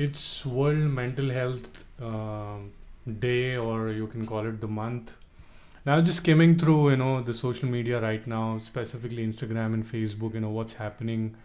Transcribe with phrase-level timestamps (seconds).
[0.00, 2.56] it's World Mental Health uh,
[3.18, 5.12] Day, or you can call it the month.
[5.84, 10.34] Now, just skimming through, you know, the social media right now, specifically Instagram and Facebook,
[10.34, 11.36] you know, what's happening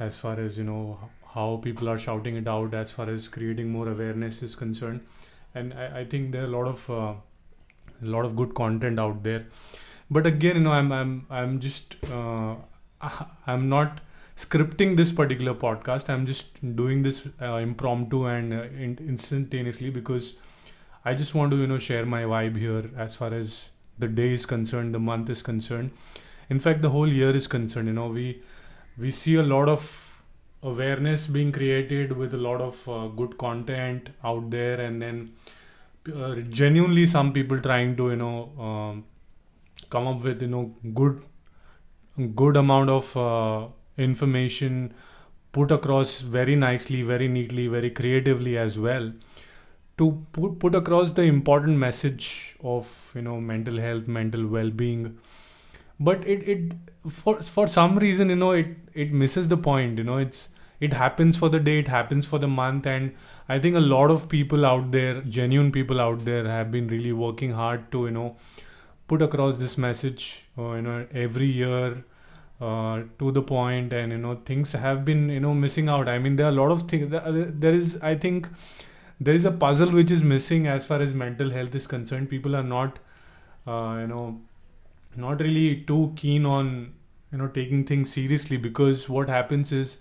[0.00, 0.98] as far as you know
[1.34, 5.00] how people are shouting it out, as far as creating more awareness is concerned,
[5.54, 7.14] and I, I think there are a lot of uh,
[8.02, 9.46] a lot of good content out there.
[10.10, 12.54] But again, you know, I'm I'm I'm just uh,
[13.46, 14.00] I'm not
[14.38, 16.08] scripting this particular podcast.
[16.08, 20.36] I'm just doing this uh, impromptu and uh, in- instantaneously because
[21.04, 24.32] I just want to you know share my vibe here as far as the day
[24.32, 25.90] is concerned, the month is concerned.
[26.50, 27.88] In fact, the whole year is concerned.
[27.88, 28.42] You know, we
[28.96, 29.88] we see a lot of
[30.62, 35.32] awareness being created with a lot of uh, good content out there, and then
[36.14, 39.04] uh, genuinely some people trying to you know um,
[39.90, 41.22] come up with you know good
[42.34, 43.66] good amount of uh,
[43.98, 44.94] information
[45.52, 49.12] put across very nicely, very neatly, very creatively as well
[49.98, 55.18] to put, put across the important message of you know mental health, mental well-being.
[56.00, 56.72] But it, it
[57.08, 59.98] for for some reason you know it it misses the point.
[59.98, 60.48] You know it's
[60.80, 63.12] it happens for the day, it happens for the month, and
[63.48, 67.12] I think a lot of people out there, genuine people out there, have been really
[67.12, 68.36] working hard to you know
[69.08, 70.44] put across this message.
[70.56, 72.04] Uh, you know every year
[72.60, 76.08] uh, to the point and you know things have been you know missing out.
[76.08, 78.48] I mean there are a lot of things there is i think
[79.20, 82.30] there is a puzzle which is missing as far as mental health is concerned.
[82.30, 82.98] People are not
[83.66, 84.40] uh, you know
[85.16, 86.94] not really too keen on
[87.32, 89.98] you know taking things seriously because what happens is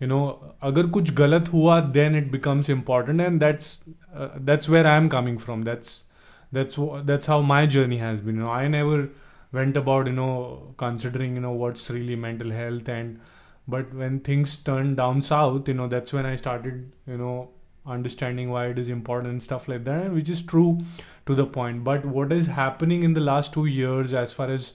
[0.00, 3.82] you know agar kuch galat hua then it becomes important and that's
[4.14, 5.62] uh, that's where i am coming from.
[5.62, 6.04] That's
[6.52, 8.36] that's that's how my journey has been.
[8.36, 9.08] You know i never
[9.52, 13.20] went about you know considering you know what's really mental health and
[13.68, 17.48] but when things turned down south you know that's when i started you know
[17.84, 20.80] understanding why it is important and stuff like that which is true
[21.26, 21.82] to the point.
[21.84, 24.72] But what is happening in the last 2 years as far as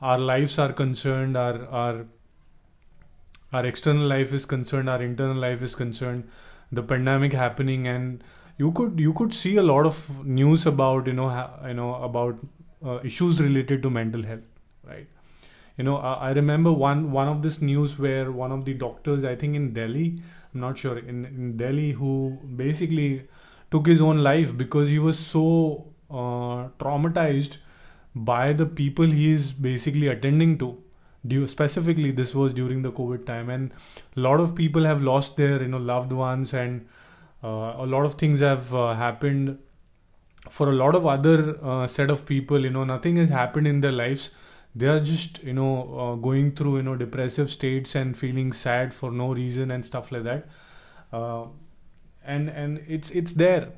[0.00, 2.06] our lives are concerned our our
[3.52, 6.28] our external life is concerned our internal life is concerned
[6.72, 8.24] the pandemic happening and
[8.56, 11.94] you could you could see a lot of news about you know ha- you know
[12.08, 12.38] about
[12.84, 14.46] uh, issues related to mental health
[14.86, 15.06] right?
[15.76, 19.24] You know I, I remember one one of this news where one of the doctors
[19.24, 20.20] i think in delhi
[20.54, 23.22] i'm not sure in, in delhi who basically
[23.70, 27.56] took his own life because he was so uh, traumatized
[28.14, 30.76] by the people he is basically attending to.
[31.46, 33.50] Specifically this was during the covid time.
[33.50, 33.72] And
[34.16, 36.86] a lot of people have lost their you know loved ones and
[37.44, 39.58] uh, a lot of things have uh, happened
[40.48, 43.80] for a lot of other uh, set of people you know nothing has happened in
[43.80, 44.30] their lives.
[44.74, 48.94] They are just you know uh, going through you know depressive states and feeling sad
[48.94, 50.48] for no reason and stuff like that.
[51.12, 51.46] Uh,
[52.24, 53.68] and and it's it's there.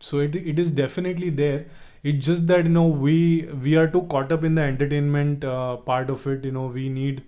[0.00, 1.66] So it, it is definitely there.
[2.02, 5.76] It's just that you know we we are too caught up in the entertainment uh,
[5.76, 6.44] part of it.
[6.44, 7.22] You know we need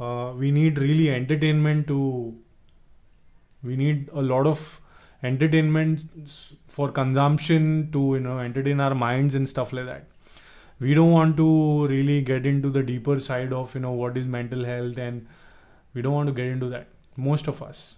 [0.00, 2.34] uh, we need really entertainment to
[3.62, 4.80] we need a lot of
[5.22, 6.02] entertainment
[6.66, 10.06] for consumption to you know entertain our minds and stuff like that.
[10.80, 14.26] We don't want to really get into the deeper side of you know what is
[14.26, 15.26] mental health and
[15.94, 16.88] we don't want to get into that.
[17.16, 17.96] Most of us.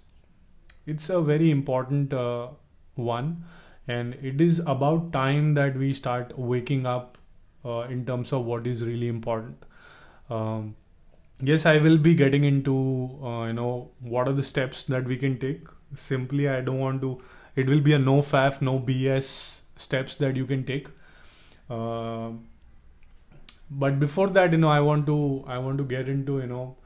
[0.86, 2.48] It's a very important uh,
[2.94, 3.44] one
[3.86, 7.18] and it is about time that we start waking up
[7.64, 9.64] uh, in terms of what is really important.
[10.30, 10.76] Um,
[11.42, 12.72] yes i will be getting into
[13.24, 17.00] uh, you know what are the steps that we can take simply i don't want
[17.00, 17.20] to
[17.56, 20.88] it will be a no faff no bs steps that you can take.
[21.70, 22.32] Uh,
[23.70, 26.76] but before that you know i want to i want to get into you know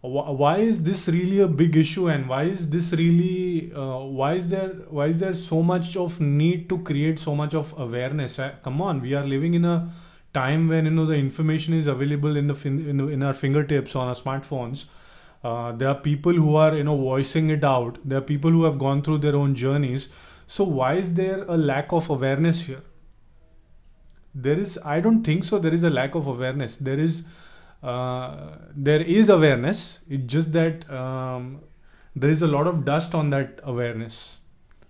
[0.00, 4.34] wh- why is this really a big issue and why is this really uh, why
[4.34, 8.38] is there why is there so much of need to create so much of awareness?
[8.38, 9.92] Uh, come on we are living in a
[10.34, 13.32] time when you know the information is available in the fin- in, the, in our
[13.32, 14.86] fingertips on our smartphones
[15.42, 17.98] uh, there are people who are you know voicing it out.
[18.04, 20.08] There are people who have gone through their own journeys.
[20.46, 22.82] So why is there a lack of awareness here?
[24.34, 26.76] There is i don't think so there is a lack of awareness.
[26.76, 27.24] There is
[27.82, 30.00] uh, there is awareness.
[30.08, 31.60] It's just that um,
[32.14, 34.38] there is a lot of dust on that awareness.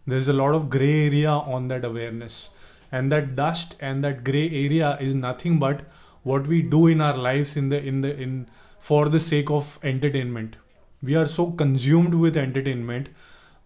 [0.06, 2.50] There is a lot of gray area on that awareness.
[2.90, 5.82] And that dust and that gray area is nothing but
[6.22, 8.48] what we do in our lives in the in the in
[8.88, 10.56] for the sake of entertainment.
[11.02, 13.10] We are so consumed with entertainment.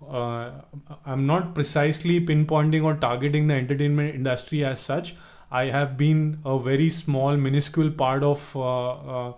[0.06, 0.50] Uh,
[1.06, 5.14] I'm not precisely pinpointing or targeting the entertainment industry as such.
[5.50, 9.32] I have been a very small, minuscule part of uh, uh,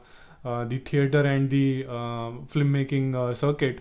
[0.44, 3.80] uh the theater and the uh, filmmaking uh, circuit.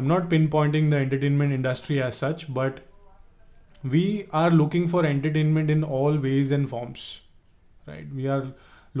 [0.00, 2.80] i'm not pinpointing the entertainment industry as such but
[3.92, 4.00] we
[4.40, 7.04] are looking for entertainment in all ways and forms
[7.90, 8.42] right we are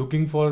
[0.02, 0.46] looking for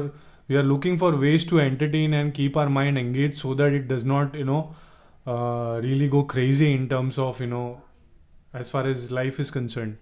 [0.53, 3.89] we are looking for ways to entertain and keep our mind engaged so that it
[3.93, 4.63] does not you know
[5.27, 7.67] uh, really go crazy in terms of you know
[8.63, 9.99] as far as life is concerned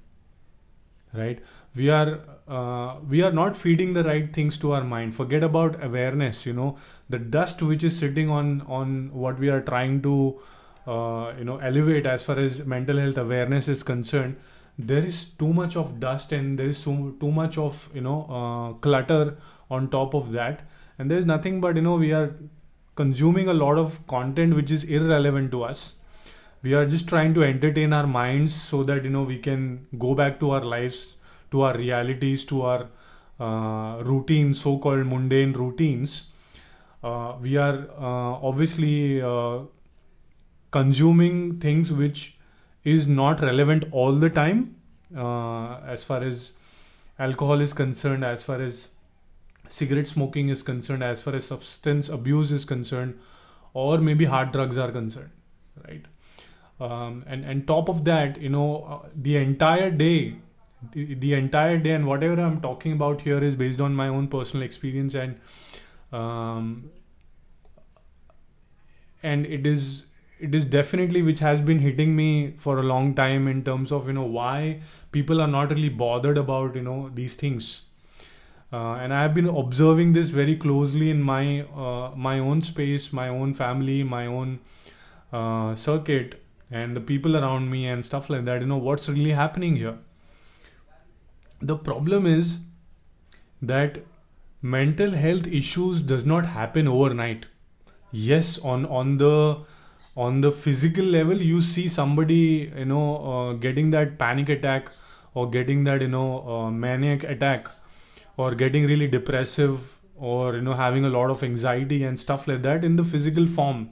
[1.13, 1.41] right?
[1.75, 5.15] We are uh, we are not feeding the right things to our mind.
[5.15, 6.77] Forget about awareness you know.
[7.09, 10.41] The dust which is sitting on on what we are trying to
[10.87, 14.37] uh, you know elevate as far as mental health awareness is concerned
[14.79, 18.23] there is too much of dust and there is so too much of you know
[18.39, 19.37] uh, clutter
[19.71, 20.63] on top of that.
[20.99, 22.35] And there is nothing but you know we are
[22.97, 25.95] consuming a lot of content which is irrelevant to us.
[26.63, 30.15] We are just trying to entertain our minds so that you know we can go
[30.15, 31.15] back to our lives
[31.51, 32.89] to our realities to our
[33.41, 36.29] uh, routine so-called mundane routines.
[37.03, 39.61] Uh, we are uh, obviously uh,
[40.71, 42.37] consuming things which
[42.85, 44.77] is not relevant all the time
[45.17, 46.53] uh, as far as
[47.19, 48.89] alcohol is concerned as far as
[49.73, 53.19] cigarette smoking is concerned as far as substance abuse is concerned
[53.73, 55.31] or maybe hard drugs are concerned
[55.89, 56.05] right?
[56.81, 60.37] Um, and and top of that you know uh, the entire day
[60.93, 64.29] the, the entire day and whatever i'm talking about here is based on my own
[64.29, 65.39] personal experience and
[66.13, 66.91] um,
[69.23, 70.07] and it is
[70.39, 74.07] it is definitely which has been hitting me for a long time in terms of
[74.07, 74.81] you know why
[75.13, 77.83] people are not really bothered about you know these things
[78.73, 83.13] uh, and I have been observing this very closely in my uh, my own space,
[83.13, 84.61] my own family, my own
[85.33, 86.41] uh, circuit,
[86.71, 88.61] and the people around me and stuff like that.
[88.61, 89.99] You know what's really happening here.
[91.61, 92.61] The problem is
[93.61, 93.99] that
[94.63, 97.47] mental health issues does not happen overnight.
[98.13, 99.59] Yes, on on the
[100.17, 104.91] on the physical level, you see somebody you know uh, getting that panic attack
[105.35, 107.69] or getting that you know uh, maniac attack
[108.37, 112.63] or getting really depressive or you know having a lot of anxiety and stuff like
[112.63, 113.91] that in the physical form.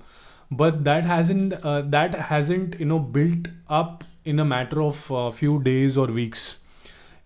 [0.51, 5.17] But that hasn't uh, that hasn't you know built up in a matter of a
[5.17, 6.59] uh, few days or weeks.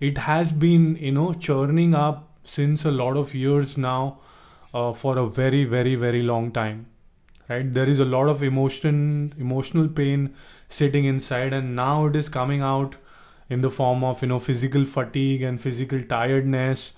[0.00, 4.18] It has been you know churning up since a lot of years now
[4.74, 6.86] uh, for a very very very long time
[7.48, 7.72] right?
[7.74, 10.34] There is a lot of emotion emotional pain
[10.68, 12.96] sitting inside and now it is coming out
[13.52, 16.92] in the form of you know physical fatigue and physical tiredness.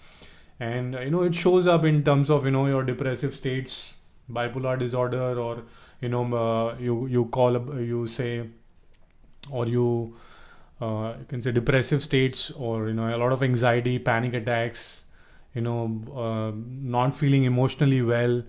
[0.61, 3.95] And you know it shows up in terms of you know your depressive states
[4.31, 5.63] bipolar disorder or
[6.01, 7.59] you know uh, you you call
[7.93, 8.49] you say
[9.51, 10.17] or you
[10.81, 15.05] uh, you can say depressive states or you know a lot of anxiety panic attacks
[15.55, 15.81] you know
[16.17, 16.53] uh,
[16.97, 18.43] not feeling emotionally well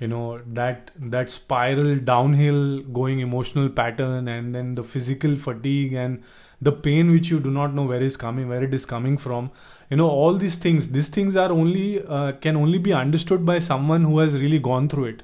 [0.00, 6.22] you know that that spiral downhill going emotional pattern and then the physical fatigue and
[6.60, 9.50] the pain which you do not know where is coming where it is coming from.
[9.90, 13.58] You know all these things these things are only uh, can only be understood by
[13.58, 15.22] someone who has really gone through it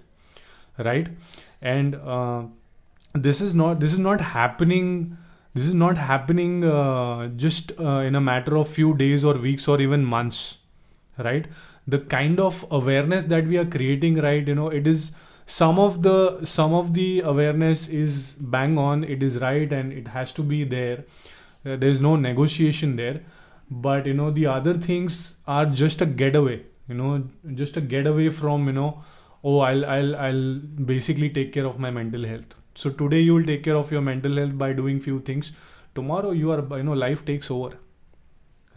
[0.78, 1.08] right?
[1.62, 2.44] And uh,
[3.14, 5.16] this is not this is not happening
[5.54, 9.66] this is not happening uh, just uh, in a matter of few days or weeks
[9.66, 10.58] or even months
[11.18, 11.46] right?
[11.86, 15.10] The kind of awareness that we are creating right you know it is
[15.56, 18.18] some of the some of the awareness is
[18.54, 21.04] bang on it is right and it has to be there.
[21.66, 23.20] Uh, there's no negotiation there.
[23.70, 28.28] But you know the other things are just a getaway you know just a getaway
[28.28, 29.02] from you know
[29.44, 30.54] oh i'll i'll i'll
[30.92, 32.56] basically take care of my mental health.
[32.74, 35.52] So today you will take care of your mental health by doing few things.
[35.94, 37.76] Tomorrow you are you know life takes over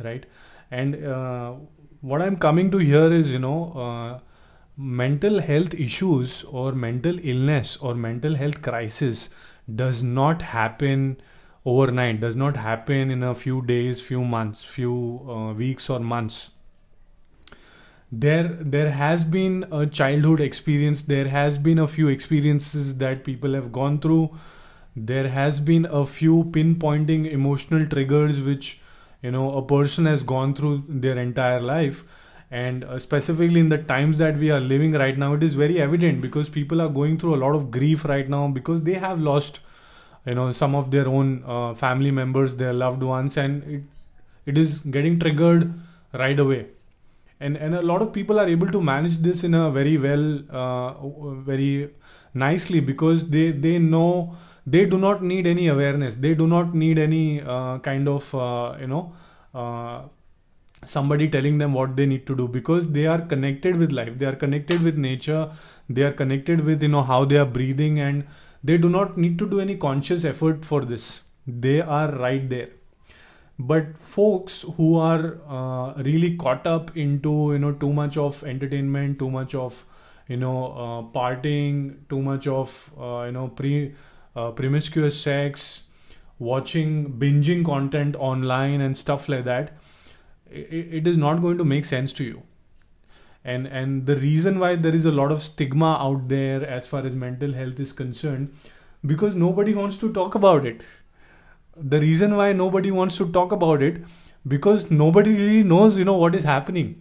[0.04, 0.26] right?
[0.72, 1.54] And uh,
[2.02, 4.20] what i'm coming to here is you know uh,
[4.76, 9.30] mental health issues or mental illness or mental health crisis
[9.76, 11.22] does not happen
[11.66, 16.52] overnight does not happen in a few days few months few uh, weeks or months.
[18.12, 23.54] There there has been a childhood experience there has been a few experiences that people
[23.54, 24.32] have gone through
[24.96, 28.82] there has been a few pinpointing emotional triggers which
[29.24, 32.04] you know a person has gone through their entire life
[32.62, 35.80] and uh, specifically in the times that we are living right now it is very
[35.86, 39.20] evident because people are going through a lot of grief right now because they have
[39.30, 39.60] lost
[40.26, 43.84] you know some of their own uh, family members their loved ones and it
[44.46, 45.74] it is getting triggered
[46.14, 46.68] right away.
[47.40, 50.26] And and a lot of people are able to manage this in a very well
[50.50, 50.94] uh,
[51.52, 51.90] very
[52.34, 56.16] nicely because they they know they do not need any awareness.
[56.16, 59.14] They do not need any uh, kind of uh, you know
[59.54, 60.04] uh,
[60.86, 64.26] somebody telling them what they need to do because they are connected with life they
[64.26, 65.52] are connected with nature
[65.90, 68.26] they are connected with you know how they are breathing and
[68.64, 71.24] they do not need to do any conscious effort for this.
[71.46, 72.70] They are right there.
[73.60, 79.20] But folks who are uh, really caught up into you know too much of entertainment
[79.20, 79.86] too much of
[80.28, 83.94] you know uh, partying too much of uh, you know pre
[84.36, 85.84] uh, promiscuous sex
[86.40, 89.78] watching binging content online and stuff like that
[90.54, 92.44] it, it is not going to make sense to you.
[93.44, 97.06] And and the reason why there is a lot of stigma out there as far
[97.06, 98.54] as mental health is concerned
[99.06, 100.86] because nobody wants to talk about it.
[101.76, 104.04] The reason why nobody wants to talk about it
[104.48, 106.94] because nobody really knows you know what is happening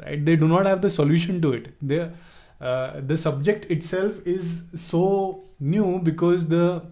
[0.00, 0.24] right?
[0.24, 1.74] They do not have the solution to it.
[1.80, 2.10] They
[2.60, 6.82] uh, the subject itself is so new because the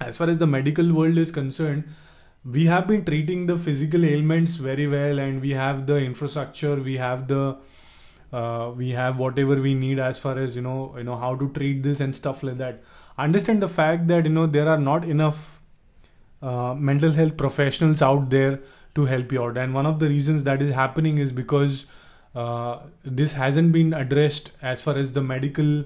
[0.00, 1.84] as far as the medical world is concerned
[2.44, 6.96] we have been treating the physical ailments very well and we have the infrastructure we
[6.96, 7.56] have the
[8.34, 11.48] uh, we have whatever we need as far as you know you know how to
[11.52, 12.82] treat this and stuff like that.
[13.16, 15.60] Understand the fact that you know there are not enough
[16.42, 18.60] uh, mental health professionals out there
[18.96, 19.56] to help you out.
[19.56, 21.86] And one of the reasons that is happening is because
[22.34, 25.84] uh, this hasn't been addressed as far as the medical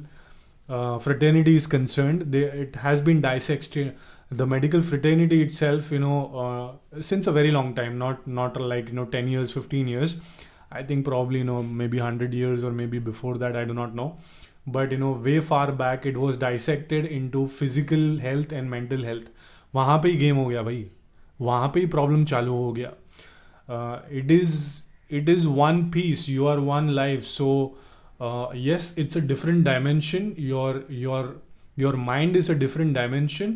[0.71, 2.33] uh, fraternity is concerned.
[2.33, 3.95] They, it has been dissected
[4.32, 8.88] the medical fraternity itself you know uh, since a very long time not not like
[8.89, 10.15] you know 10 years 15 years
[10.72, 13.94] i think probably you know maybe 100 years or maybe before that i do not
[13.96, 14.08] know
[14.65, 19.32] but you know way far back it was dissected into physical health and mental health
[19.75, 20.86] वहाँ पे ही game हो गया भाई
[21.42, 22.89] वहाँ पे ही problem चालू हो गया
[24.20, 24.58] it is
[25.15, 27.50] it is one piece you are one life so
[28.56, 31.24] yes it's a different dimension your your
[31.75, 33.56] your mind is a different dimension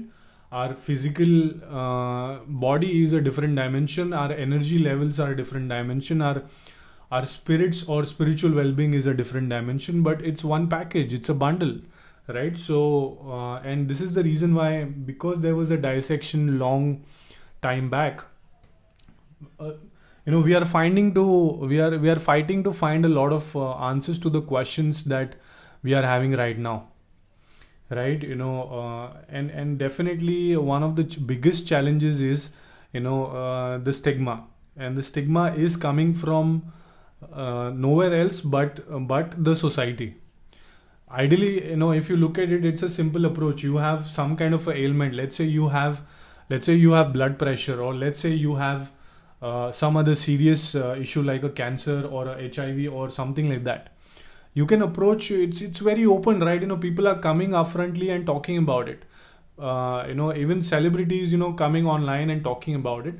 [0.52, 1.32] our physical
[1.74, 4.12] uh, body is a different dimension.
[4.12, 6.22] Our energy levels are a different dimension.
[6.22, 6.42] Our
[7.10, 11.12] our spirits or spiritual well-being is a different dimension but it's one package.
[11.12, 11.74] It's a bundle
[12.28, 12.56] right?
[12.58, 17.04] So uh, and this is the reason why because there was a dissection long
[17.62, 18.22] time back
[19.58, 19.72] uh,
[20.24, 21.24] you know we are finding to
[21.72, 25.04] we are we are fighting to find a lot of uh, answers to the questions
[25.04, 25.34] that
[25.82, 26.91] we are having right now
[27.92, 28.22] right?
[28.22, 32.50] You know uh, and and definitely one of the ch- biggest challenges is
[32.92, 34.44] you know uh, the stigma.
[34.76, 36.72] And the stigma is coming from
[37.32, 40.16] uh, nowhere else but but the society.
[41.10, 43.62] Ideally you know if you look at it it's a simple approach.
[43.62, 45.14] You have some kind of a ailment.
[45.14, 46.02] Let's say you have
[46.48, 48.92] let's say you have blood pressure or let's say you have
[49.42, 53.64] uh, some other serious uh, issue like a cancer or a hiv or something like
[53.64, 53.88] that
[54.54, 58.26] you can approach it's it's very open right you know people are coming upfrontly and
[58.26, 59.04] talking about it
[59.58, 63.14] uh, you know even celebrities you know coming online and talking about it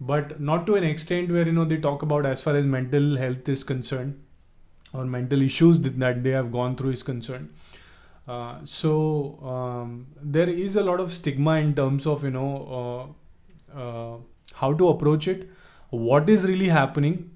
[0.00, 3.16] but not to an extent where you know they talk about as far as mental
[3.16, 4.20] health is concerned
[4.92, 7.50] or mental issues that they have gone through is concerned.
[8.28, 13.14] Uh, so um, there is a lot of stigma in terms of you know
[13.76, 14.16] uh, uh,
[14.54, 15.48] how to approach it,
[15.90, 17.30] what is really happening,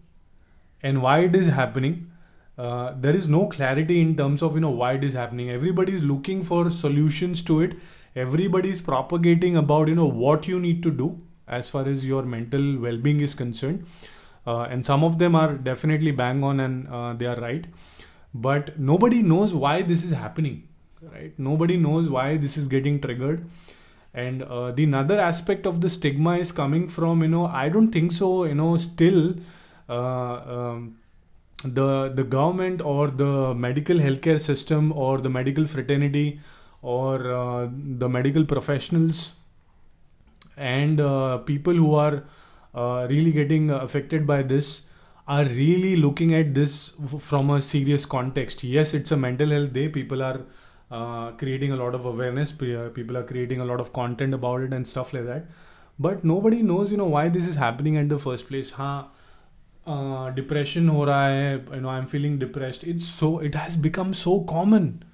[0.82, 2.09] and why it is happening.
[2.66, 5.50] Uh, there is no clarity in terms of you know why it is happening.
[5.56, 7.76] Everybody is looking for solutions to it.
[8.26, 11.10] Everybody is propagating about you know what you need to do
[11.58, 13.86] as far as your mental well-being is concerned
[14.46, 17.66] uh, and some of them are definitely bang on and uh, they are right
[18.32, 20.62] but nobody knows why this is happening
[21.02, 23.44] right nobody knows why this is getting triggered
[24.14, 27.90] and uh, the another aspect of the stigma is coming from you know i don't
[27.90, 29.34] think so you know still
[29.88, 30.96] uh, um,
[31.64, 36.40] the the government or the medical healthcare system or the medical fraternity
[36.82, 37.68] or uh,
[38.04, 39.34] the medical professionals
[40.56, 42.22] and uh, people who are
[42.74, 44.86] uh, really getting affected by this
[45.26, 48.64] are really looking at this from a serious context.
[48.64, 49.88] Yes, it's a mental health day.
[49.88, 50.40] People are
[50.90, 52.52] uh, creating a lot of awareness.
[52.52, 55.46] Uh, people are creating a lot of content about it and stuff like that.
[55.98, 58.72] But nobody knows, you know, why this is happening at the first place.
[58.72, 59.04] Huh?
[59.86, 62.84] Uh, depression ho raha hai, you know, I'm feeling depressed.
[62.84, 65.04] It's so, it has become so common.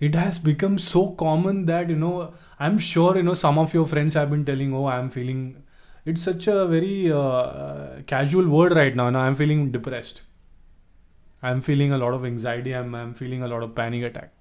[0.00, 3.86] It has become so common that, you know, I'm sure, you know, some of your
[3.86, 5.62] friends have been telling, oh, I'm feeling
[6.04, 9.10] it's such a very uh, casual word right now.
[9.10, 10.22] Now I'm feeling depressed.
[11.42, 12.72] I'm feeling a lot of anxiety.
[12.72, 14.32] I'm, I'm feeling a lot of panic attack.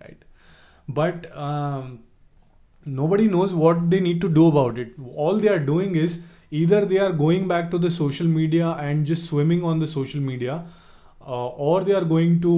[0.00, 0.22] Right.
[0.88, 2.00] But um,
[2.84, 4.94] nobody knows what they need to do about it.
[5.14, 9.06] All they are doing is either they are going back to the social media and
[9.06, 10.64] just swimming on the social media.
[11.28, 12.52] Uh, or they are going to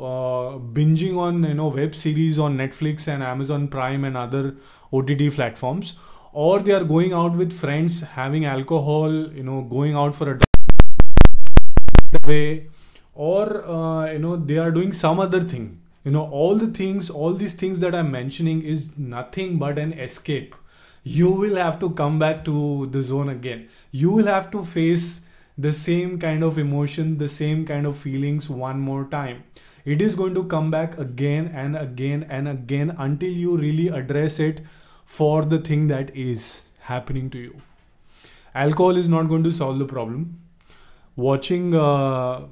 [0.00, 4.54] uh, binging on you know web series on Netflix and Amazon Prime and other
[4.92, 5.94] OTT platforms,
[6.32, 10.38] or they are going out with friends having alcohol you know going out for a
[12.26, 12.68] way
[13.14, 17.10] or uh, you know they are doing some other thing you know all the things
[17.10, 20.54] all these things that i'm mentioning is nothing but an escape
[21.02, 23.68] you will have to come back to the zone again.
[23.90, 25.22] You will have to face
[25.58, 29.42] the same kind of emotion the same kind of feelings one more time.
[29.84, 34.38] It is going to come back again and again and again until you really address
[34.38, 34.60] it
[35.04, 37.60] for the thing that is happening to you.
[38.54, 40.38] Alcohol is not going to solve the problem.
[41.16, 42.46] Watching uh,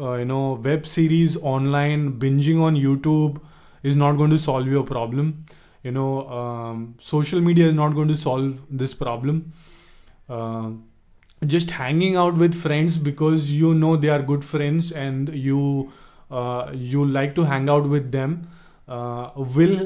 [0.00, 3.40] uh, you know web series online binging on youtube
[3.82, 5.44] is not going to solve your problem
[5.86, 9.40] you know um, social media is not going to solve this problem.
[10.28, 10.70] Uh,
[11.46, 15.92] just hanging out with friends because you know they are good friends and you
[16.30, 18.48] uh, you like to hang out with them
[18.88, 19.76] uh, will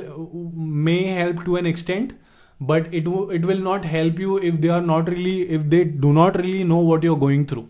[0.54, 2.14] may help to an extent
[2.61, 5.83] but it w- it will not help you if they are not really if they
[6.07, 7.69] do not really know what you're going through.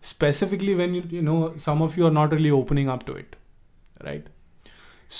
[0.00, 3.36] Specifically when you you know some of you are not really opening up to it
[4.04, 4.26] right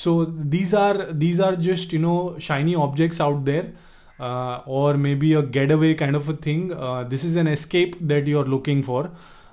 [0.01, 3.73] so these are these are just you know shiny objects out there
[4.19, 6.73] uh, or maybe a getaway kind of a thing.
[6.73, 9.11] Uh, this is an escape that you are looking for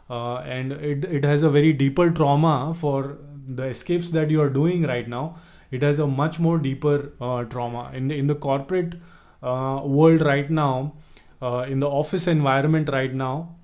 [0.09, 3.17] uh, and it, it has a very deeper trauma for
[3.47, 5.35] the escapes that you are doing right now.
[5.71, 7.91] It has a much more deeper uh, trauma.
[7.93, 8.95] In the, in the corporate
[9.43, 10.93] uh, world right now
[11.41, 13.55] uh, in the office environment right now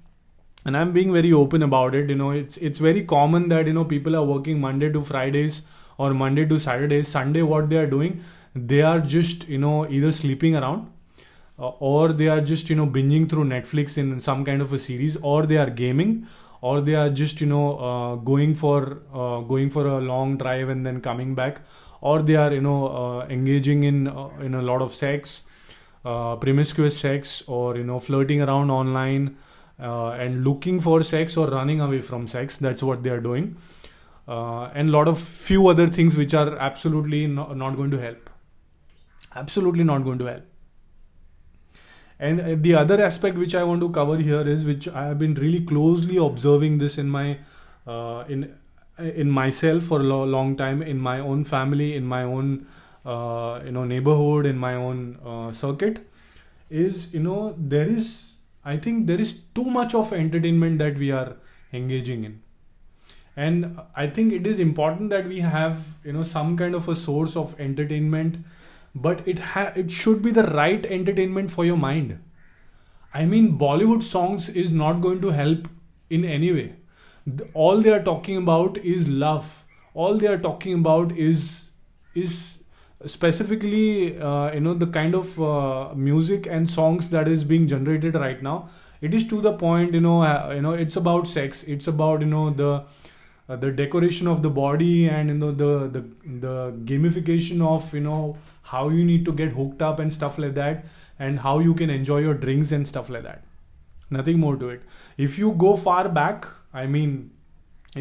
[0.66, 3.74] and i'm being very open about it you know it's it's very common that you
[3.74, 5.62] know people are working monday to fridays
[5.98, 7.04] or monday to Saturday.
[7.04, 8.22] sunday what they are doing
[8.56, 10.92] they are just you know either sleeping around
[11.60, 14.80] uh, or they are just you know binging through netflix in some kind of a
[14.80, 16.28] series or they are gaming
[16.62, 20.70] or they are just you know uh, going for uh, going for a long drive
[20.70, 21.62] and then coming back
[22.02, 25.44] or they are you know uh, engaging in uh, in a lot of sex
[26.06, 29.36] uh, promiscuous sex or you know flirting around online
[29.80, 33.58] uh, and looking for sex or running away from sex that's what they are doing
[34.28, 37.98] uh, and a lot of few other things which are absolutely no, not going to
[37.98, 38.30] help
[39.36, 40.44] absolutely not going to help
[42.20, 45.20] and uh, the other aspect which i want to cover here is which i have
[45.20, 47.38] been really closely observing this in my
[47.88, 48.54] uh, in
[49.00, 52.66] in myself for a lo- long time in my own family in my own
[53.06, 56.08] uh, you know neighborhood in my own uh, circuit
[56.70, 58.32] is you know there is
[58.66, 61.36] I think there is too much of entertainment that we are
[61.72, 62.42] engaging in.
[63.38, 66.96] And I think it is important that we have, you know, some kind of a
[66.96, 68.38] source of entertainment,
[68.94, 72.20] but it ha- it should be the right entertainment for your mind.
[73.14, 75.68] I mean, Bollywood songs is not going to help
[76.10, 76.74] in any way.
[77.54, 79.66] All they are talking about is love.
[79.94, 81.70] All they are talking about is
[82.14, 82.60] is
[83.06, 88.16] specifically uh, you know the kind of uh, music and songs that is being generated
[88.16, 88.70] right now
[89.02, 92.22] it is to the point you know uh, you know it's about sex it's about
[92.22, 92.84] you know the
[93.48, 96.04] uh, the decoration of the body and you know the, the
[96.40, 100.56] the gamification of you know how you need to get hooked up and stuff like
[100.56, 100.86] that
[101.20, 103.44] and how you can enjoy your drinks and stuff like that.
[104.10, 104.82] Nothing more to it.
[105.18, 106.46] If you go far back
[106.82, 107.12] i mean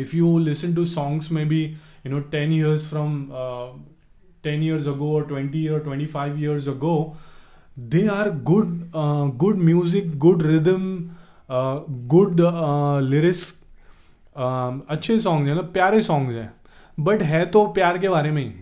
[0.04, 1.60] if you listen to songs maybe
[2.04, 3.68] you know 10 years from uh,
[4.42, 6.94] 10 years ago or 20 or 25 years ago
[7.76, 10.88] they are good uh, good music good rhythm
[11.48, 11.78] uh,
[12.16, 13.44] good uh, lyrics
[14.36, 16.52] अच्छे song हैं मतलब प्यारे songs हैं।
[16.98, 18.52] But है तो प्यार के बारे में ही।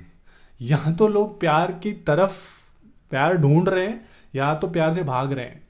[0.60, 2.36] यहाँ तो लोग प्यार की तरफ़
[3.10, 4.04] प्यार ढूंढ रहे हैं
[4.34, 5.62] या तो प्यार से भाग रहे हैं।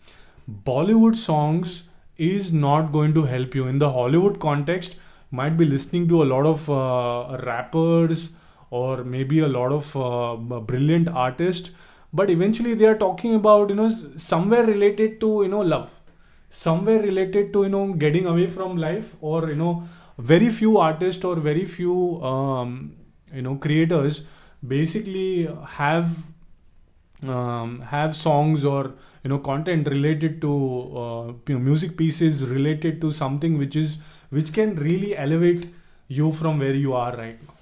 [0.66, 1.82] Bollywood songs
[2.20, 4.98] is not going to help you in the Hollywood context
[5.32, 6.66] might be listening to a lot of
[7.44, 8.28] rappers
[8.72, 11.72] और maybe a lot of brilliant artist
[12.12, 13.88] but eventually they are talking about you know
[14.20, 15.86] somewhere related to you know love
[16.60, 19.84] somewhere related to you know getting away from life or you know
[20.18, 22.94] very few artists or very few um,
[23.32, 24.24] you know creators
[24.74, 26.18] basically have
[27.26, 28.92] um, have songs or
[29.24, 30.52] you know content related to
[31.04, 33.98] uh, music pieces related to something which is
[34.30, 35.68] which can really elevate
[36.08, 37.54] you from where you are right now.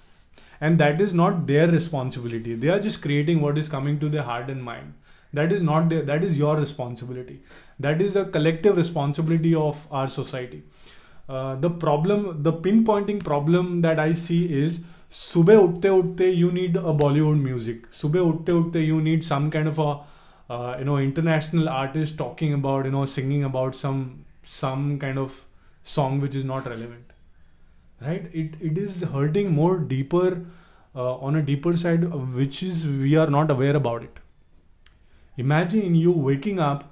[0.61, 2.55] And that is not their responsibility.
[2.55, 4.95] They are just creating what is coming to their heart and mind
[5.34, 7.42] that is not their that is your responsibility
[7.80, 10.64] that is a collective responsibility of our society
[11.30, 14.84] uh, the problem the pinpointing problem that i see is
[15.16, 19.68] सुबह उठते उठते you need a Bollywood music सुबह उठते उठते you need some kind
[19.72, 19.92] of a
[20.50, 24.02] uh, you know international artist talking about you know singing about some
[24.56, 25.40] some kind of
[25.84, 27.14] song which is not relevant
[28.08, 30.28] right it it is hurting more deeper
[30.96, 34.20] uh, on a deeper side uh, which is we are not aware about it
[35.43, 36.87] imagine you waking up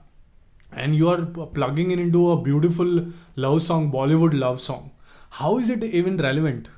[0.73, 1.25] and you are
[1.59, 3.07] plugging in into a beautiful
[3.37, 4.91] love song bollywood love song.
[5.31, 6.69] How is it even relevant?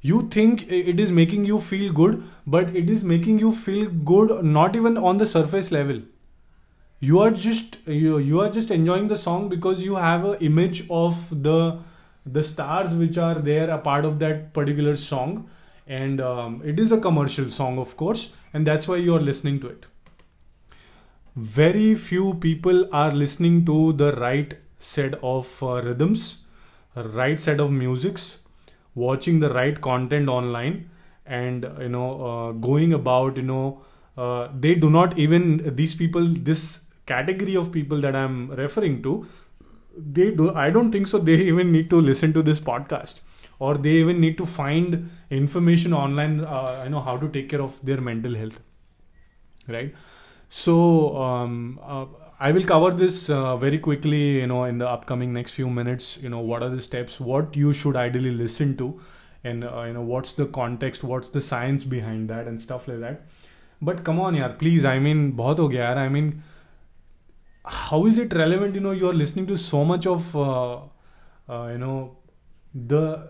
[0.00, 4.44] You think it is making you feel good but it is making you feel good
[4.44, 6.00] not even on the surface level.
[7.00, 10.84] You are just you, you are just enjoying the song because you have an image
[10.90, 11.78] of the
[12.24, 15.48] the stars which are there a part of that particular song.
[15.86, 19.60] And um, it is a commercial song of course and that's why you are listening
[19.60, 19.86] to it
[21.36, 26.38] very few people are listening to the right set of uh, rhythms
[26.96, 28.40] right set of musics
[28.94, 30.90] watching the right content online
[31.26, 33.80] and you know uh, going about you know
[34.16, 39.26] uh, they do not even these people this category of people that i'm referring to
[39.96, 43.20] they do i don't think so they even need to listen to this podcast
[43.58, 47.62] or they even need to find information online uh, you know how to take care
[47.62, 48.60] of their mental health
[49.68, 49.94] right
[50.49, 52.05] so um, uh,
[52.39, 56.17] I will cover this uh, very quickly, you know, in the upcoming next few minutes.
[56.21, 58.99] You know, what are the steps, what you should ideally listen to,
[59.43, 62.99] and uh, you know, what's the context, what's the science behind that, and stuff like
[62.99, 63.21] that.
[63.81, 64.85] But come on, yaar, please.
[64.85, 65.97] I mean, बहुत हो गया यार.
[65.97, 66.43] I mean,
[67.65, 68.75] how is it relevant?
[68.75, 70.75] You know, you are listening to so much of, uh,
[71.49, 72.17] uh, you know,
[72.73, 73.29] the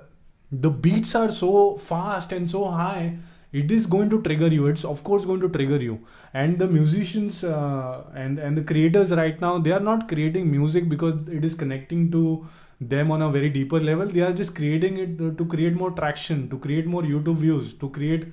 [0.52, 3.18] the beats are so fast and so high
[3.53, 4.67] it is going to trigger you.
[4.69, 6.01] It's of course going to trigger you.
[6.33, 10.89] And the musicians uh, and and the creators right now they are not creating music
[10.89, 12.47] because it is connecting to
[12.81, 14.07] them on a very deeper level.
[14.07, 17.91] They are just creating it to create more traction to create more youtube views to
[17.91, 18.27] create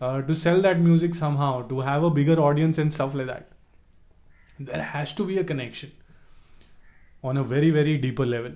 [0.00, 3.48] uh, to sell that music somehow to have a bigger audience and stuff like that.
[4.58, 5.92] There has to be a connection
[7.22, 8.52] on a very very deeper level.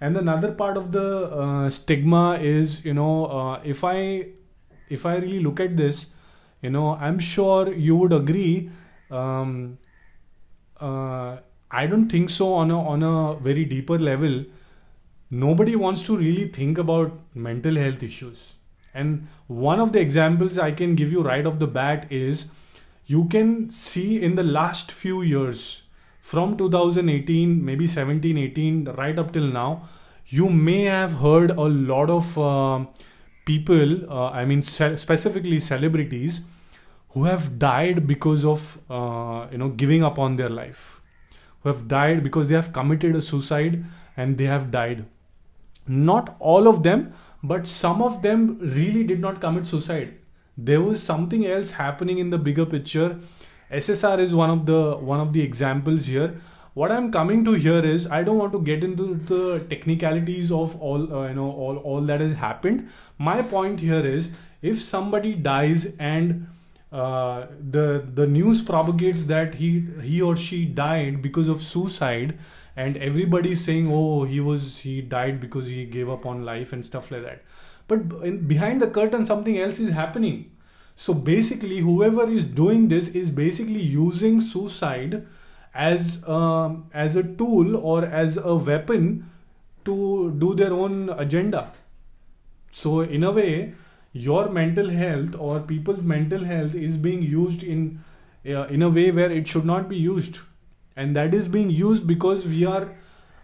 [0.00, 4.28] And another part of the uh, stigma is you know uh, if i
[4.90, 6.08] if I really look at this,
[6.62, 8.70] you know, I'm sure you would agree.
[9.10, 9.78] Um,
[10.78, 11.38] uh,
[11.70, 14.44] I don't think so on a on a very deeper level.
[15.30, 18.56] Nobody wants to really think about mental health issues.
[18.92, 22.50] And one of the examples I can give you right off the bat is
[23.06, 25.82] you can see in the last few years
[26.20, 29.82] from 2018 maybe 17 18 right up till now
[30.26, 32.84] you may have heard a lot of uh,
[33.50, 36.40] people, uh, I mean ce- specifically celebrities,
[37.14, 38.66] who have died because of
[38.98, 40.84] uh, you know giving up on their life,
[41.62, 43.82] who have died because they have committed a suicide
[44.16, 45.04] and they have died.
[45.88, 50.14] Not all of them, but some of them really did not commit suicide.
[50.56, 53.18] There was something else happening in the bigger picture.
[53.70, 56.30] SSR is one of the one of the examples here
[56.74, 60.80] what i'm coming to here is i don't want to get into the technicalities of
[60.80, 62.88] all uh, you know all all that has happened.
[63.18, 64.30] My point here is
[64.62, 66.46] if somebody dies and
[66.92, 72.38] uh, the the news propagates that he he or she died because of suicide
[72.76, 76.72] and everybody is saying oh he was he died because he gave up on life
[76.72, 77.44] and stuff like that.
[77.88, 80.50] But in, behind the curtain something else is happening.
[80.96, 85.26] So basically whoever is doing this is basically using suicide
[85.74, 89.30] as um, as a tool or as a weapon
[89.84, 91.72] to do their own agenda.
[92.72, 93.74] So in a way
[94.12, 98.02] your mental health or people's mental health is being used in
[98.46, 100.40] uh, in a way where it should not be used.
[100.96, 102.88] And that is being used because we are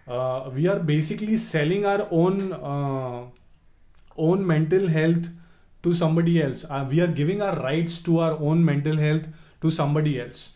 [0.09, 3.27] uh, we are basically selling our own uh,
[4.17, 5.29] own mental health
[5.85, 6.65] to somebody else.
[6.69, 9.29] Uh, we are giving our rights to our own mental health
[9.61, 10.56] to somebody else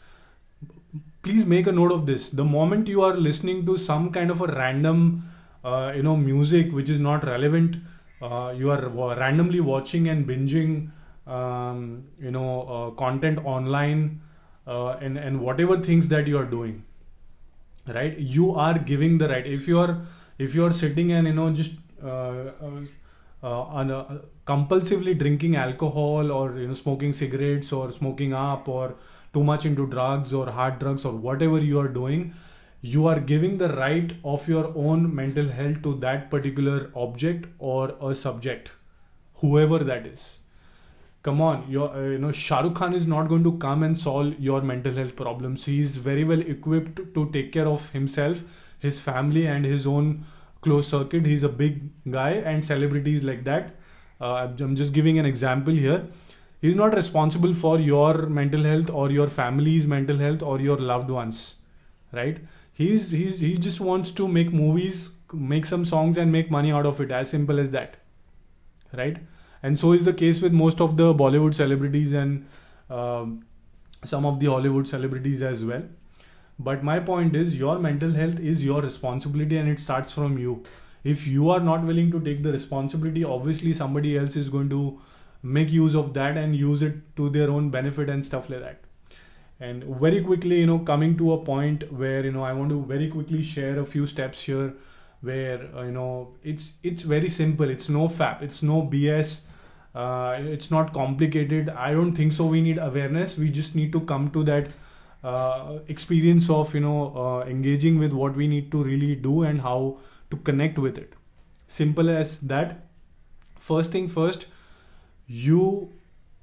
[1.22, 2.30] please make a note of this.
[2.30, 5.22] The moment you are listening to some kind of a random
[5.64, 7.76] uh, you know music which is not relevant
[8.22, 10.90] uh, you are randomly watching and binging
[11.26, 14.20] um, you know uh, content online
[14.66, 16.82] uh, and and whatever things that you are doing
[17.86, 18.18] right?
[18.18, 19.46] You are giving the right.
[19.46, 20.00] If you are
[20.38, 22.50] if you are sitting and you know just uh,
[23.42, 24.04] uh,
[24.46, 28.94] compulsively drinking alcohol or you know smoking cigarettes or smoking up or
[29.32, 32.32] too much into drugs or hard drugs or whatever you are doing
[32.82, 37.94] you are giving the right of your own mental health to that particular object or
[38.00, 38.72] a subject
[39.34, 40.40] whoever that is.
[41.22, 44.38] Come on your uh, you know shahrukh khan is not going to come and solve
[44.38, 45.66] your mental health problems.
[45.66, 48.42] He is very well equipped to take care of himself
[48.78, 50.24] his family and his own
[50.62, 51.26] close circuit.
[51.26, 53.74] He's a big guy and celebrities like that.
[54.22, 56.06] Uh, i'm just giving an example here
[56.60, 61.10] he's not responsible for your mental health or your family's mental health or your loved
[61.10, 61.56] ones
[62.12, 62.38] right?
[62.72, 66.86] He's he's he just wants to make movies make some songs and make money out
[66.86, 67.96] of it as simple as that
[68.92, 69.18] right?
[69.62, 72.46] And so is the case with most of the bollywood celebrities and
[72.88, 73.44] um,
[74.04, 75.82] some of the hollywood celebrities as well.
[76.58, 80.62] But my point is your mental health is your responsibility and it starts from you.
[81.04, 84.98] If you are not willing to take the responsibility obviously somebody else is going to
[85.42, 88.80] make use of that and use it to their own benefit and stuff like that.
[89.58, 92.82] And very quickly you know coming to a point where you know i want to
[92.84, 94.72] very quickly share a few steps here
[95.20, 97.68] where uh, you know it's it's very simple.
[97.68, 98.42] It's no fap.
[98.42, 99.40] It's no bs
[99.94, 101.68] uh, it's not complicated.
[101.68, 103.36] I don't think so we need awareness.
[103.36, 104.68] We just need to come to that
[105.22, 109.60] uh, experience of you know uh, engaging with what we need to really do and
[109.60, 109.98] how
[110.30, 111.14] to connect with it.
[111.66, 112.86] Simple as that.
[113.58, 114.46] First thing first
[115.30, 115.92] you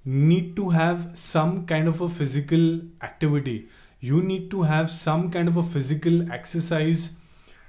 [0.06, 3.68] need to have some kind of a physical activity.
[4.00, 7.12] You need to have some kind of a physical exercise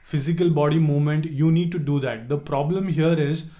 [0.05, 1.27] physical body movement.
[1.27, 2.29] You need to do that.
[2.29, 3.51] The problem here is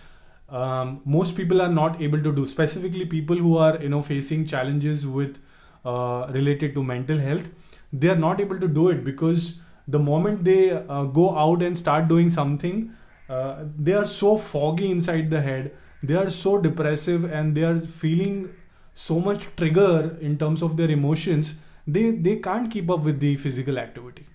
[0.49, 4.47] um, most people are not able to do specifically people who are you know facing
[4.47, 5.39] challenges with
[5.85, 7.49] uh, related to mental health
[7.93, 11.79] they are not able to do it because the moment they uh, go out and
[11.79, 12.91] start doing something
[13.29, 15.71] uh, they are so foggy inside the head
[16.03, 18.51] they are so depressive and they are feeling
[18.95, 21.55] so much trigger in terms of their emotions
[21.87, 24.27] they they can't keep up with the physical activity.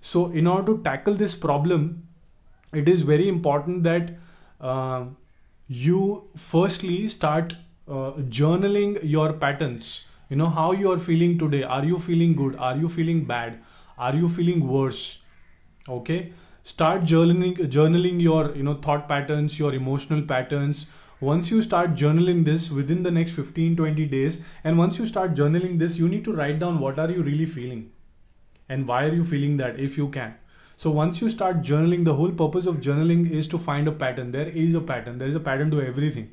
[0.00, 2.06] So in order to tackle this problem
[2.72, 4.10] it is very important that
[4.60, 5.04] uh,
[5.68, 7.54] you firstly start
[7.88, 10.04] uh, journaling your patterns.
[10.28, 11.62] You know how you are feeling today.
[11.62, 12.56] Are you feeling good?
[12.56, 13.58] Are you feeling bad?
[13.98, 15.22] Are you feeling worse?
[15.88, 16.32] Okay
[16.64, 20.86] start journaling journaling your you know thought patterns your emotional patterns.
[21.20, 25.34] Once you start journaling this within the next 15 20 days and once you start
[25.34, 27.90] journaling this you need to write down what are you really feeling
[28.68, 30.34] and why are you feeling that if you can.
[30.76, 34.32] So once you start journaling the whole purpose of journaling is to find a pattern.
[34.32, 35.18] There is a pattern.
[35.18, 36.30] There is a pattern to everything.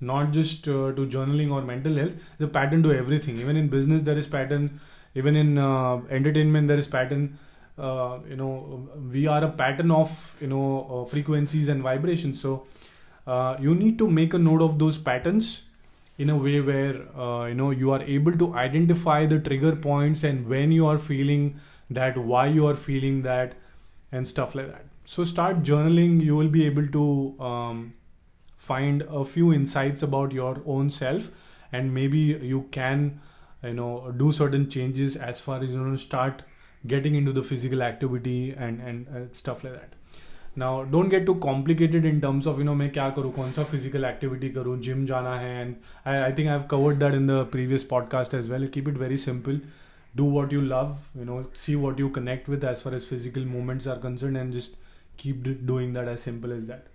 [0.00, 2.14] Not just uh, to journaling or mental health.
[2.38, 3.36] The pattern to everything.
[3.38, 4.80] Even in business there is pattern.
[5.14, 7.38] Even in uh, entertainment there is pattern
[7.78, 12.40] uh, you know we are a pattern of you know uh, frequencies and vibrations.
[12.40, 12.66] So
[13.26, 15.62] uh, you need to make a note of those patterns
[16.18, 20.24] in a way where uh, you know you are able to identify the trigger points
[20.24, 21.58] and when you are feeling
[21.90, 23.54] that why you are feeling that
[24.12, 24.84] and stuff like that.
[25.04, 26.22] So start journaling.
[26.22, 27.94] You will be able to um,
[28.56, 31.30] find a few insights about your own self
[31.72, 33.20] and maybe you can
[33.62, 36.42] you know do certain changes as far as you know start
[36.83, 39.95] getting into the physical activity and and uh, stuff like that
[40.57, 43.63] now don't get too complicated in terms of you know मैं क्या करूँ कौन सा
[43.63, 45.75] physical activity करूँ gym जाना है and
[46.07, 48.97] I I think I have covered that in the previous podcast as well keep it
[48.97, 49.61] very simple
[50.15, 53.43] do what you love you know see what you connect with as far as physical
[53.49, 54.77] movements are concerned and just
[55.17, 56.87] keep doing that as simple as that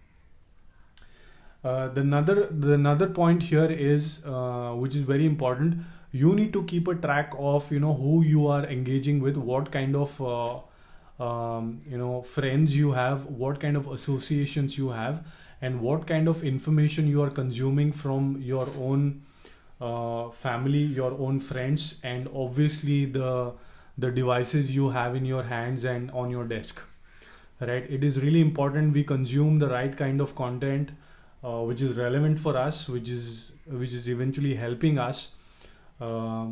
[1.64, 5.76] uh, the another the another point here is uh, which is very important
[6.11, 9.71] you need to keep a track of you know who you are engaging with what
[9.71, 10.59] kind of uh,
[11.23, 15.25] um, you know friends you have what kind of associations you have
[15.61, 19.21] and what kind of information you are consuming from your own
[19.81, 23.51] uh, family your own friends and obviously the
[23.97, 26.81] the devices you have in your hands and on your desk
[27.59, 27.85] right?
[27.89, 30.91] It is really important we consume the right kind of content
[31.43, 35.35] uh, which is relevant for us which is which is eventually helping us
[36.01, 36.47] uh,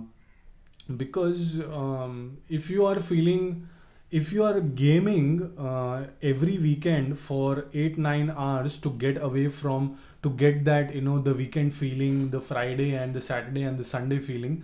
[0.95, 3.67] because um, if you are feeling
[4.09, 9.97] if you are gaming uh, every weekend for 8 9 hours to get away from
[10.23, 13.83] to get that you know the weekend feeling the friday and the saturday and the
[13.83, 14.63] sunday feeling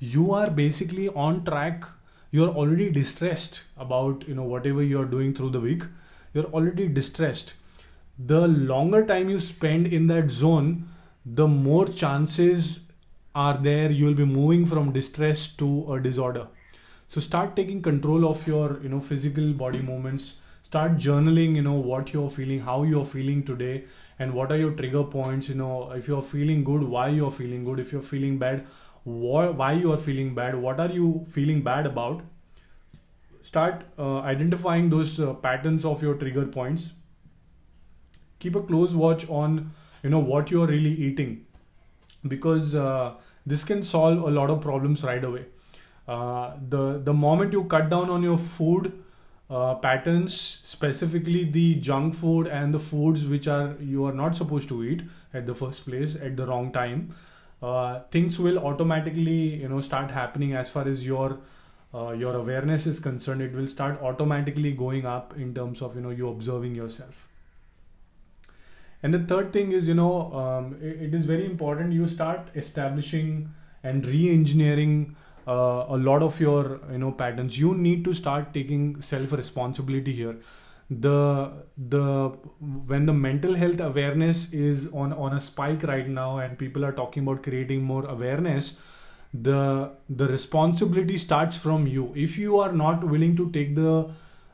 [0.00, 1.84] you are basically on track.
[2.30, 5.82] You're already distressed about you know whatever you're doing through the week.
[6.32, 7.54] You're already distressed.
[8.18, 10.88] The longer time you spend in that zone
[11.24, 12.80] the more chances
[13.34, 16.48] are there you'll be moving from distress to a disorder.
[17.06, 20.38] So start taking control of your you know physical body movements.
[20.62, 23.84] Start journaling you know what you're feeling how you're feeling today
[24.18, 27.64] and what are your trigger points you know if you're feeling good why you're feeling
[27.64, 27.80] good.
[27.80, 28.66] If you're feeling bad
[29.04, 32.22] why, you are feeling bad what are you feeling bad about?
[33.42, 36.92] Start uh, identifying those uh, patterns of your trigger points.
[38.38, 39.70] Keep a close watch on
[40.02, 41.46] you know what you're really eating
[42.28, 43.12] because uh,
[43.46, 45.44] this can solve a lot of problems right away
[46.08, 48.92] uh, the the moment you cut down on your food
[49.50, 54.68] uh, patterns, specifically the junk food and the foods which are you are not supposed
[54.68, 55.02] to eat
[55.34, 57.14] at the first place at the wrong time,
[57.62, 61.38] uh, things will automatically you know start happening as far as your
[61.94, 63.42] uh, your awareness is concerned.
[63.42, 67.29] It will start automatically going up in terms of you know you observing yourself.
[69.02, 72.48] And the third thing is you know um, it, it is very important you start
[72.54, 77.58] establishing and re-engineering uh, a lot of your you know patterns.
[77.58, 80.36] You need to start taking self responsibility here.
[80.90, 82.28] The the
[82.60, 86.92] when the mental health awareness is on on a spike right now and people are
[86.92, 88.78] talking about creating more awareness
[89.32, 92.12] the the responsibility starts from you.
[92.16, 94.10] If you are not willing to take the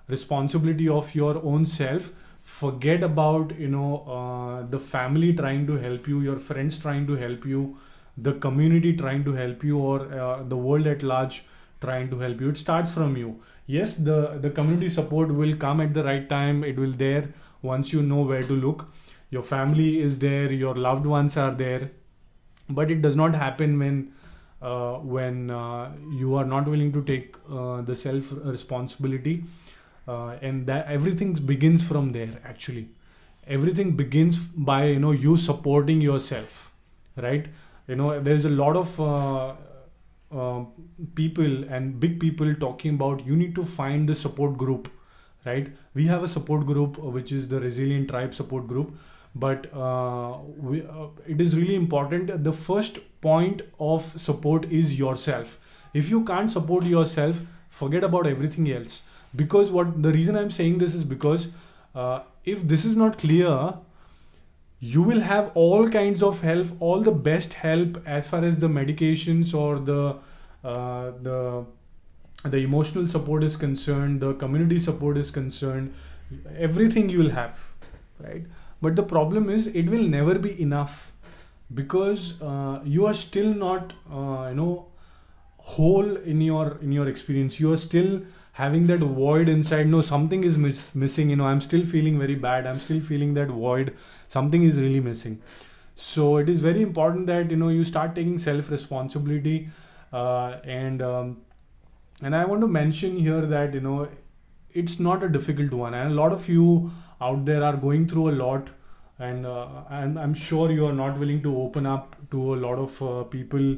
[0.09, 2.12] responsibility of your own self
[2.46, 7.16] forget about you know uh, the family trying to help you your friends trying to
[7.16, 7.76] help you
[8.16, 11.44] the community trying to help you or uh, the world at large
[11.80, 12.48] trying to help you.
[12.48, 13.40] It starts from you.
[13.66, 16.62] Yes the the community support will come at the right time.
[16.62, 17.28] It will there
[17.62, 18.87] once you know where to look.
[19.30, 20.52] Your family is there.
[20.52, 21.90] Your loved ones are there.
[22.68, 24.12] But it does not happen when
[24.62, 29.42] uh, when uh, you are not willing to take uh, the self responsibility
[30.07, 32.88] uh, and that everything begins from there actually.
[33.47, 36.73] Everything begins by you know you supporting yourself
[37.16, 37.47] right?
[37.88, 39.55] You know there's a lot of uh,
[40.33, 40.64] uh,
[41.14, 44.88] people and big people talking about you need to find the support group
[45.45, 45.69] right?
[45.95, 48.97] We have a support group which is the resilient tribe support group
[49.35, 52.42] but uh, we, uh, it is really important.
[52.42, 55.59] The first point of support is yourself.
[55.92, 59.03] If you can't support yourself forget about everything else
[59.37, 61.49] because what the reason i'm saying this is because
[61.94, 63.75] uh, if this is not clear
[64.79, 68.68] you will have all kinds of help all the best help as far as the
[68.68, 70.16] medications or the
[70.64, 71.64] uh, the
[72.44, 75.94] the emotional support is concerned the community support is concerned
[76.68, 77.72] everything you will have
[78.22, 78.44] right?
[78.81, 81.12] But the problem is it will never be enough
[81.75, 84.87] because uh, you are still not uh, you know
[85.59, 87.59] whole in your in your experience.
[87.59, 88.20] You are still
[88.59, 92.35] having that void inside no something is miss, missing you know i'm still feeling very
[92.35, 93.95] bad i'm still feeling that void
[94.29, 95.40] something is really missing.
[95.99, 99.69] So it is very important that you know you start taking self responsibility
[100.12, 101.38] uh, and um,
[102.23, 104.09] and i want to mention here that you know
[104.73, 106.90] it's not a difficult one and a lot of you
[107.21, 108.69] out there are going through a lot
[109.19, 112.79] and uh, I'm, I'm sure you are not willing to open up to a lot
[112.79, 113.77] of uh, people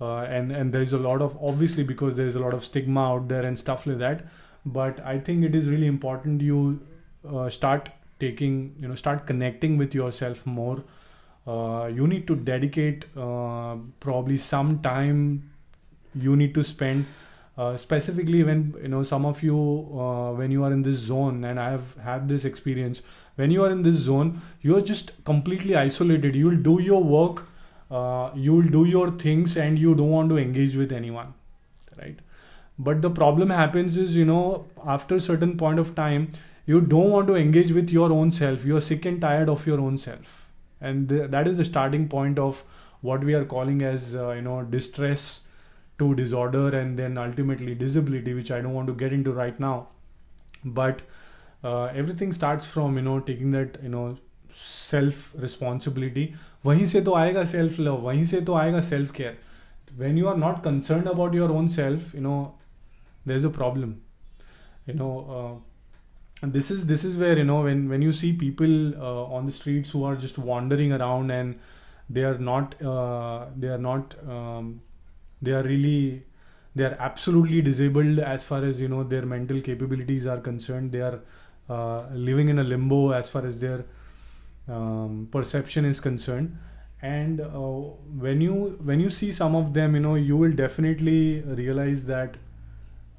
[0.00, 2.64] uh, and and there is a lot of obviously because there is a lot of
[2.64, 4.24] stigma out there and stuff like that
[4.64, 6.80] but i think it is really important you
[7.28, 10.82] uh, start taking you know start connecting with yourself more.
[11.46, 15.50] Uh, you need to dedicate uh, probably some time
[16.14, 17.06] you need to spend
[17.56, 19.56] uh, specifically when you know some of you
[19.98, 23.02] uh, when you are in this zone and i have had this experience
[23.36, 26.34] when you are in this zone you are just completely isolated.
[26.34, 27.48] You will do your work
[27.90, 31.34] uh, you'll do your things and you don't want to engage with anyone
[31.98, 32.18] right?
[32.78, 36.30] But the problem happens is you know after a certain point of time
[36.66, 38.64] you don't want to engage with your own self.
[38.64, 40.48] You're sick and tired of your own self.
[40.80, 42.62] And th- that is the starting point of
[43.00, 45.42] what we are calling as uh, you know distress
[45.98, 49.88] to disorder and then ultimately disability which i don't want to get into right now.
[50.64, 51.02] But
[51.64, 54.18] uh, everything starts from you know taking that you know
[54.54, 56.34] self responsibility
[56.67, 59.37] वहीं से तो आएगा self love वहीं से तो आएगा self care
[59.97, 62.39] when you are not concern about your own self you know
[63.27, 63.93] there is a problem
[64.89, 65.11] you know
[66.51, 69.51] this is this is where you know when when you see people uh, on the
[69.51, 71.55] streets who are just wandering around and
[72.09, 74.81] they are not uh, they are not um,
[75.41, 76.23] they are really
[76.75, 81.01] they are absolutely disabled as far as you know their mental capabilities are concerned they
[81.01, 81.19] are
[81.69, 83.85] uh, living in a limbo as far as their
[84.68, 86.56] um, perception is concerned.
[87.00, 87.60] And uh,
[88.24, 92.36] when you when you see some of them you know you will definitely realize that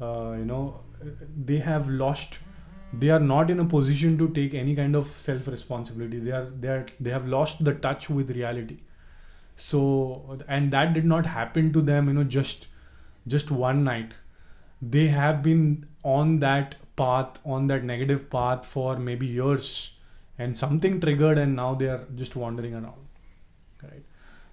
[0.02, 0.82] uh, you know
[1.46, 2.40] they have lost
[2.92, 6.50] they are not in a position to take any kind of self responsibility they are
[6.60, 8.80] they are they have lost the touch with reality.
[9.56, 12.68] So and that did not happen to them you know just
[13.28, 14.14] just one night.
[14.82, 19.94] They have been on that path on that negative path for maybe years
[20.39, 23.03] and something triggered and now they are just wandering around
[23.83, 24.05] right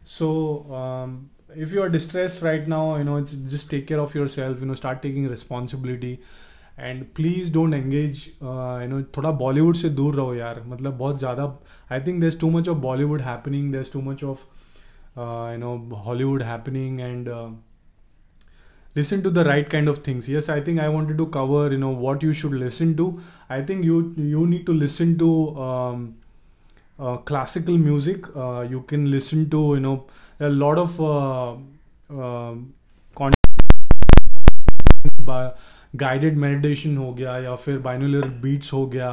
[0.04, 0.30] so
[0.74, 4.60] um, if you are distressed right now you know it's just take care of yourself
[4.60, 6.18] you know start taking responsibility
[6.80, 11.44] and please don't engage you know थोड़ा बॉलीवुड से दूर रहो यार मतलब बहुत ज़्यादा
[11.92, 14.46] I think there too much of Bollywood happening there too much of
[15.18, 15.76] you know
[16.06, 17.30] Hollywood happening and
[18.97, 20.29] listen to the right kind of things.
[20.35, 23.09] Yes i think i wanted to cover you know what you should listen to.
[23.49, 25.31] I think you you need to listen to
[25.67, 26.07] um,
[26.99, 28.31] uh, classical music.
[28.35, 30.07] Uh, you can listen to you know
[30.41, 31.53] a lot of uh,
[32.11, 32.75] um,
[33.15, 33.37] content
[35.97, 39.13] guided meditation ho gaya ya fir binaural beats ho gaya.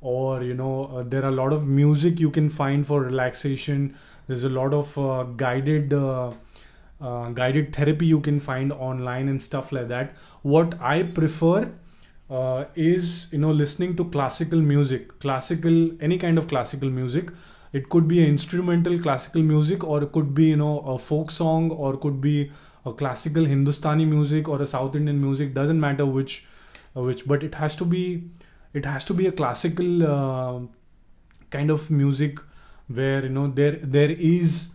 [0.00, 3.96] Or you know uh, there are a lot of music you can find for relaxation.
[4.28, 6.30] There's a lot of uh, guided uh,
[7.00, 10.14] uh, guided therapy you can find online and stuff like that.
[10.42, 11.70] What i prefer
[12.30, 15.18] uh, is you know listening to classical music.
[15.20, 17.30] Classical any kind of classical music.
[17.72, 21.70] It could be instrumental classical music or it could be you know a folk song
[21.70, 22.50] or could be
[22.86, 25.54] a classical hindustani music or a south indian music.
[25.54, 26.46] Doesn't matter which
[26.96, 28.24] uh, which but it has to be
[28.74, 30.60] it has to be a classical uh,
[31.50, 32.38] kind of music
[32.88, 34.70] where you know there there is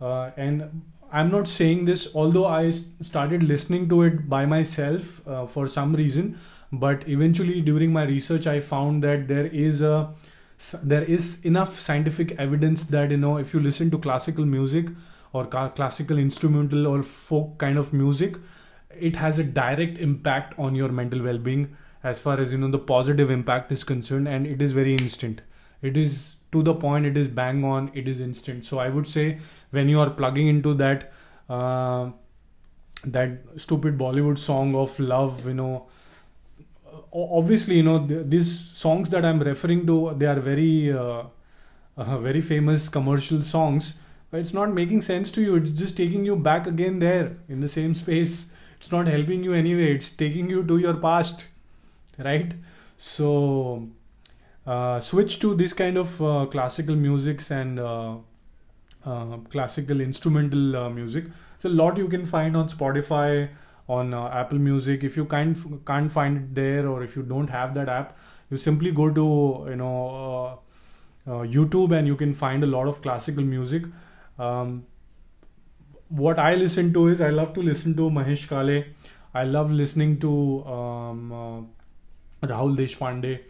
[0.00, 0.82] uh, and
[1.12, 5.94] i'm not saying this although i started listening to it by myself uh, for some
[5.94, 6.38] reason
[6.72, 10.12] but eventually during my research i found that there is a
[10.82, 14.86] there is enough scientific evidence that you know if you listen to classical music
[15.32, 18.36] or classical instrumental or folk kind of music
[18.98, 22.78] it has a direct impact on your mental well-being as far as you know the
[22.78, 25.40] positive impact is concerned and it is very instant.
[25.82, 28.64] It is to the point it is bang on it is instant.
[28.64, 29.38] So i would say
[29.70, 31.12] when you are plugging into that
[31.48, 32.10] uh,
[33.04, 35.86] that stupid bollywood song of love you know
[37.12, 41.22] obviously you know these songs that i'm referring to they are very uh,
[41.96, 43.96] uh, very famous commercial songs
[44.30, 45.54] but it's not making sense to you.
[45.54, 48.50] It's just taking you back again there in the same space.
[48.78, 49.94] It's not helping you anyway.
[49.94, 51.46] It's taking you to your past
[52.18, 52.54] right?
[52.96, 53.88] So
[54.66, 58.16] uh, switch to this kind of uh, classical musics and uh,
[59.04, 61.24] uh, classical instrumental music
[61.58, 63.48] so a lot you can find on spotify
[63.88, 65.04] on uh, Apple Music.
[65.04, 68.16] If you can't can't find it there, or if you don't have that app,
[68.50, 70.60] you simply go to you know
[71.26, 73.84] uh, uh, YouTube and you can find a lot of classical music.
[74.38, 74.86] Um,
[76.08, 78.84] what I listen to is I love to listen to Mahesh Kale.
[79.34, 83.40] I love listening to um, uh, Rahul Deshpande.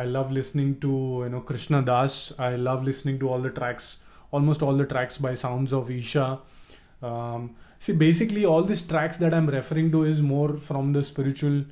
[0.00, 0.92] I love listening to
[1.24, 2.32] you know Krishna Das.
[2.38, 3.98] I love listening to all the tracks,
[4.30, 6.38] almost all the tracks by Sounds of Isha.
[7.02, 11.64] Um, see basically all these tracks that i'm referring to is more from the spiritual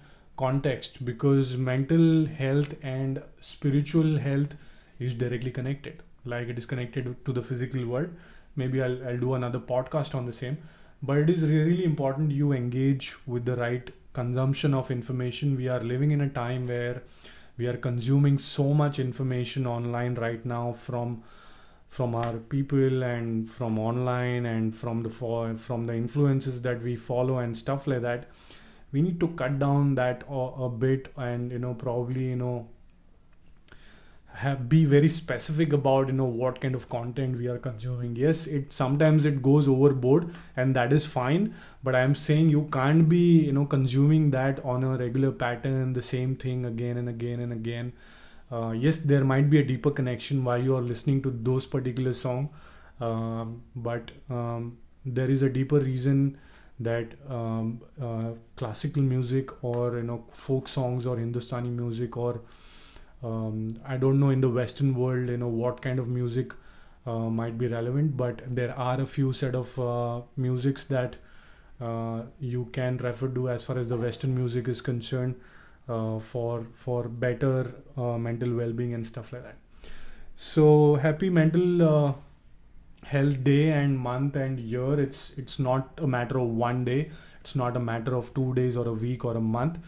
[0.42, 4.54] context because mental health and spiritual health
[4.98, 8.14] is directly connected like it is connected to the physical world
[8.56, 10.56] maybe i'll, I'll do another podcast on the same
[11.02, 15.80] but it is really important you engage with the right consumption of information we are
[15.80, 17.02] living in a time where
[17.58, 21.22] we are consuming so much information online right now from
[21.88, 27.38] from our people and from online and from the from the influences that we follow
[27.38, 28.28] and stuff like that.
[28.92, 30.34] We need to cut down that a,
[30.66, 32.68] a bit and you know probably you know
[34.38, 38.14] have be very specific about you know what kind of content we are consuming.
[38.16, 42.62] Yes it sometimes it goes overboard and that is fine but i am saying you
[42.72, 47.08] can't be you know consuming that on a regular pattern the same thing again and
[47.08, 47.92] again and again.
[48.50, 52.14] Uh, yes there might be a deeper connection while you are listening to those particular
[52.14, 52.48] song
[53.00, 56.38] um, but um, there is a deeper reason
[56.80, 62.40] that um, uh, classical music or you know folk songs or hindustani music or
[63.22, 66.52] um, i don't know in the western world you know what kind of music
[67.06, 71.16] uh, might be relevant but there are a few set of uh, musics that
[71.80, 75.34] uh, you can refer to as far as the western music is concerned
[75.88, 79.56] uh, for for better uh, mental well-being and stuff like that.
[80.36, 82.12] So happy mental uh,
[83.04, 87.10] health day and month and year it's it's not a matter of one day
[87.40, 89.78] it's not a matter of two days or a week or a month.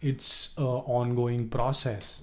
[0.00, 2.22] It's an ongoing process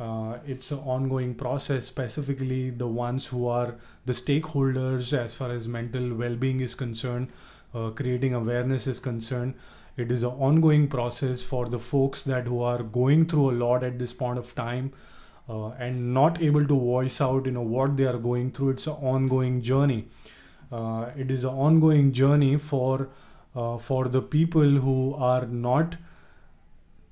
[0.00, 3.74] uh, it's an ongoing process specifically the ones who are
[4.06, 7.28] the stakeholders as far as mental well-being is concerned
[7.74, 9.54] uh, creating awareness is concerned.
[9.96, 13.82] It is an ongoing process for the folks that who are going through a lot
[13.82, 14.92] at this point of time
[15.48, 18.70] uh, and not able to voice out you know what they are going through.
[18.70, 20.06] It's an ongoing journey.
[20.70, 23.08] Uh, it is an ongoing journey for
[23.56, 25.96] uh, for the people who are not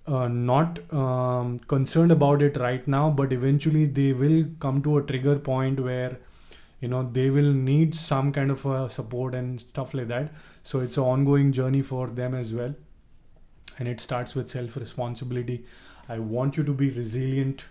[0.06, 5.02] uh, not um, concerned about it right now but eventually they will come to a
[5.02, 6.18] trigger point where
[6.80, 10.30] you know they will need some kind of a support and stuff like that.
[10.62, 12.74] So it's an ongoing journey for them as well.
[13.78, 15.64] And it starts with self responsibility
[16.08, 17.64] i want you to be resilient.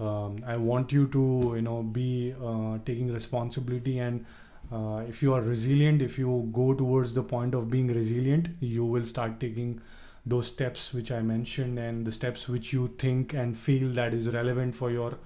[0.00, 3.98] Um, i want you to you know be uh, taking responsibility.
[3.98, 4.24] And
[4.72, 8.84] uh, if you are resilient if you go towards the point of being resilient you
[8.84, 9.80] will start taking
[10.26, 14.28] those steps which i mentioned and the steps which you think and feel that is
[14.34, 15.18] relevant for your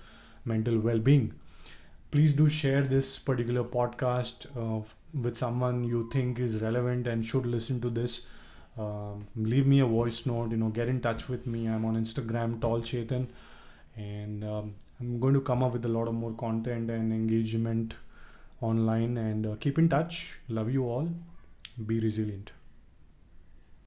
[0.45, 1.35] mental well-being.
[2.11, 4.83] Please do share this particular podcast uh,
[5.23, 8.27] with someone you think is relevant and should listen to this.
[8.79, 11.67] Uh, leave me a voice note you know get in touch with me.
[11.69, 13.27] I'm on instagram tall chetan
[13.97, 17.95] and um, i'm going to come up with a lot of more content and engagement
[18.61, 19.17] online.
[19.17, 20.39] And uh, keep in touch.
[20.49, 21.09] Love you all.
[21.87, 22.58] Be resilient